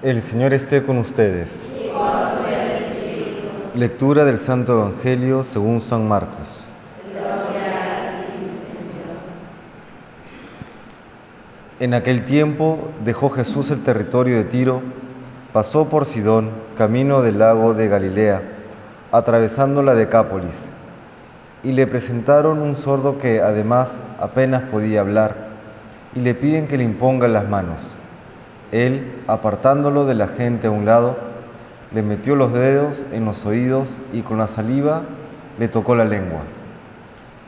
[0.00, 1.72] El Señor esté con ustedes.
[3.74, 6.64] Lectura del Santo Evangelio según San Marcos.
[11.80, 14.82] En aquel tiempo dejó Jesús el territorio de Tiro,
[15.52, 18.42] pasó por Sidón, camino del lago de Galilea,
[19.10, 20.60] atravesando la Decápolis,
[21.64, 25.48] y le presentaron un sordo que además apenas podía hablar,
[26.14, 27.97] y le piden que le impongan las manos.
[28.72, 31.16] Él, apartándolo de la gente a un lado,
[31.92, 35.02] le metió los dedos en los oídos y con la saliva
[35.58, 36.40] le tocó la lengua.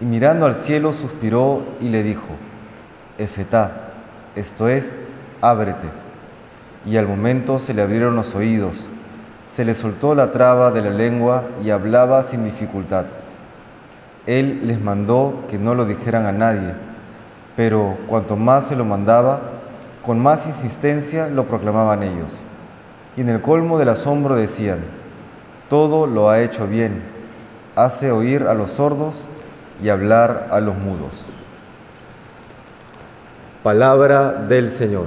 [0.01, 2.29] Y mirando al cielo suspiró y le dijo,
[3.19, 3.91] Efetá,
[4.35, 4.99] esto es,
[5.43, 5.89] ábrete.
[6.87, 8.89] Y al momento se le abrieron los oídos,
[9.55, 13.05] se le soltó la traba de la lengua y hablaba sin dificultad.
[14.27, 16.73] Él les mandó que no lo dijeran a nadie,
[17.57, 19.41] pero cuanto más se lo mandaba,
[20.05, 22.39] con más insistencia lo proclamaban ellos.
[23.17, 24.79] Y en el colmo del asombro decían,
[25.69, 27.03] todo lo ha hecho bien,
[27.77, 29.29] hace oír a los sordos
[29.83, 31.29] y hablar a los mudos.
[33.63, 35.07] Palabra del Señor.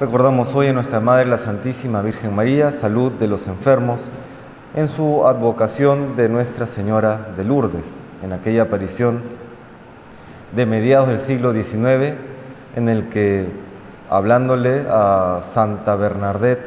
[0.00, 4.10] Recordamos hoy a nuestra Madre la Santísima Virgen María, salud de los enfermos,
[4.74, 7.84] en su advocación de Nuestra Señora de Lourdes,
[8.24, 9.22] en aquella aparición
[10.54, 12.14] de mediados del siglo XIX,
[12.74, 13.46] en el que,
[14.10, 16.66] hablándole a Santa Bernadette,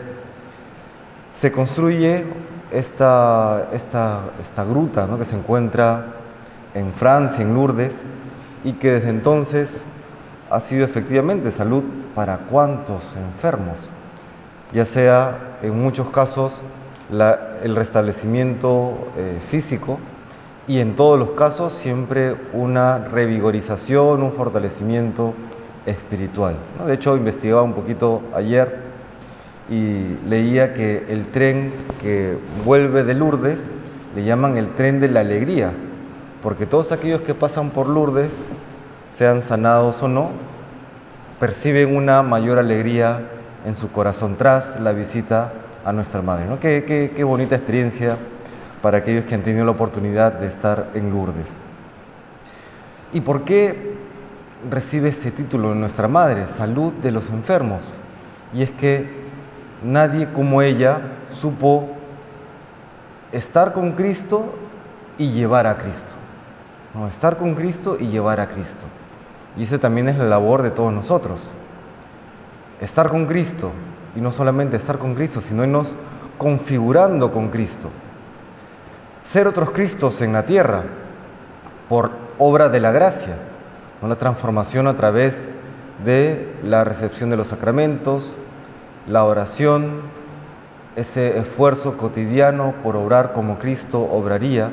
[1.33, 2.25] se construye
[2.71, 5.17] esta, esta, esta gruta ¿no?
[5.17, 6.05] que se encuentra
[6.73, 7.97] en Francia, en Lourdes,
[8.63, 9.83] y que desde entonces
[10.49, 11.83] ha sido efectivamente salud
[12.15, 13.89] para cuantos enfermos,
[14.71, 16.63] ya sea en muchos casos
[17.11, 19.99] el restablecimiento eh, físico
[20.67, 25.33] y en todos los casos siempre una revigorización, un fortalecimiento
[25.85, 26.57] espiritual.
[26.85, 28.79] De hecho, investigaba un poquito ayer
[29.69, 33.69] y leía que el tren que vuelve de Lourdes
[34.15, 35.71] le llaman el tren de la alegría,
[36.43, 38.33] porque todos aquellos que pasan por Lourdes,
[39.09, 40.29] sean sanados o no,
[41.39, 43.21] perciben una mayor alegría
[43.65, 45.53] en su corazón tras la visita
[45.87, 46.45] a nuestra Madre.
[46.45, 46.59] ¿no?
[46.59, 48.17] Qué, qué, qué bonita experiencia
[48.81, 51.59] para aquellos que han tenido la oportunidad de estar en Lourdes.
[53.13, 53.95] ¿Y por qué
[54.69, 57.95] recibe este título nuestra Madre, Salud de los Enfermos?
[58.53, 59.09] Y es que
[59.81, 60.99] nadie como ella
[61.29, 61.87] supo
[63.31, 64.55] estar con Cristo
[65.17, 66.15] y llevar a Cristo.
[66.93, 68.87] No, estar con Cristo y llevar a Cristo.
[69.55, 71.49] Y esa también es la labor de todos nosotros.
[72.81, 73.71] Estar con Cristo,
[74.17, 75.93] y no solamente estar con Cristo, sino irnos
[76.39, 77.89] configurando con Cristo.
[79.23, 80.85] Ser otros Cristos en la tierra
[81.87, 83.35] por obra de la gracia,
[84.01, 84.07] ¿no?
[84.07, 85.47] la transformación a través
[86.03, 88.35] de la recepción de los sacramentos,
[89.07, 90.01] la oración,
[90.95, 94.71] ese esfuerzo cotidiano por obrar como Cristo obraría,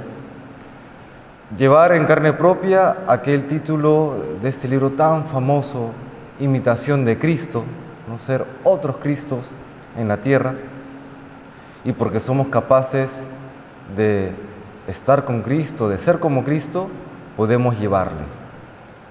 [1.58, 5.90] llevar en carne propia aquel título de este libro tan famoso,
[6.40, 7.64] Imitación de Cristo,
[8.18, 9.52] ser otros Cristos
[9.96, 10.54] en la tierra,
[11.84, 13.26] y porque somos capaces
[13.96, 14.32] de
[14.88, 16.88] estar con Cristo, de ser como Cristo,
[17.36, 18.24] podemos llevarle.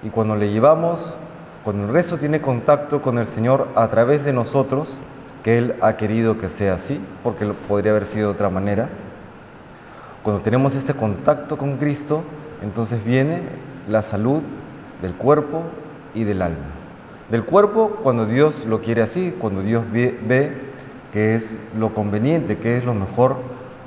[0.02, 1.16] Y cuando le llevamos,
[1.62, 5.00] cuando el resto tiene contacto con el Señor a través de nosotros,
[5.42, 8.88] que Él ha querido que sea así, porque podría haber sido de otra manera,
[10.22, 12.22] cuando tenemos este contacto con Cristo,
[12.62, 13.42] entonces viene
[13.88, 14.42] la salud
[15.02, 15.62] del cuerpo
[16.14, 16.83] y del alma.
[17.30, 20.52] Del cuerpo cuando Dios lo quiere así, cuando Dios ve,
[21.12, 23.38] que es lo conveniente, que es lo mejor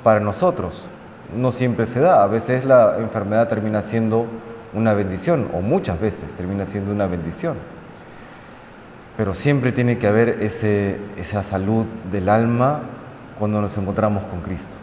[0.02, 0.88] para nosotros.
[1.36, 4.26] No siempre se da, a veces la enfermedad termina siendo
[4.72, 7.56] una bendición, o muchas veces termina siendo una bendición.
[9.16, 12.80] Pero siempre tiene que haber ese, esa salud del alma
[13.38, 14.76] cuando nos encontramos con Cristo.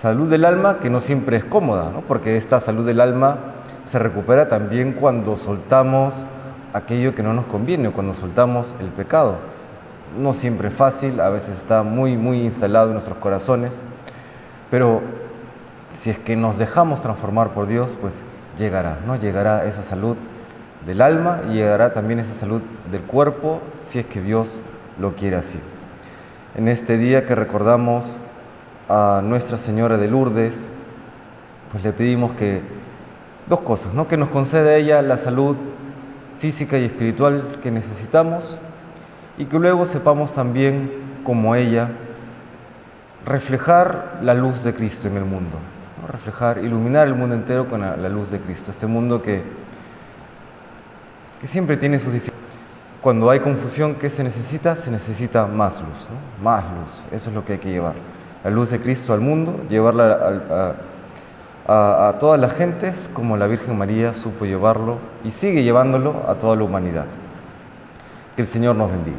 [0.00, 2.00] Salud del alma que no siempre es cómoda, ¿no?
[2.00, 3.38] porque esta salud del alma
[3.84, 6.24] se recupera también cuando soltamos
[6.72, 9.36] aquello que no nos conviene, cuando soltamos el pecado.
[10.18, 13.70] No siempre es fácil, a veces está muy, muy instalado en nuestros corazones,
[14.70, 15.00] pero
[15.94, 18.22] si es que nos dejamos transformar por Dios, pues
[18.58, 19.16] llegará, ¿no?
[19.16, 20.16] Llegará esa salud
[20.86, 22.60] del alma y llegará también esa salud
[22.90, 24.58] del cuerpo, si es que Dios
[24.98, 25.58] lo quiere así.
[26.54, 28.18] En este día que recordamos
[28.88, 30.68] a Nuestra Señora de Lourdes,
[31.70, 32.60] pues le pedimos que
[33.46, 34.08] dos cosas, ¿no?
[34.08, 35.56] Que nos conceda ella la salud
[36.42, 38.58] física y espiritual que necesitamos
[39.38, 40.90] y que luego sepamos también,
[41.22, 41.90] como ella,
[43.24, 45.56] reflejar la luz de Cristo en el mundo,
[46.10, 49.44] reflejar, iluminar el mundo entero con la, luz de Cristo, este mundo que
[51.40, 52.56] que siempre tiene sus dificultades.
[53.00, 54.74] Cuando hay confusión, ¿qué se necesita?
[54.74, 56.44] Se necesita más luz, ¿no?
[56.44, 57.04] más luz.
[57.12, 57.94] Eso es lo que hay que llevar.
[58.42, 60.74] La luz de Cristo al mundo, llevarla
[61.66, 66.56] a, todas las gentes como la Virgen María supo llevarlo y sigue llevándolo a toda
[66.56, 67.06] la humanidad.
[68.36, 69.18] Que el Señor nos bendiga.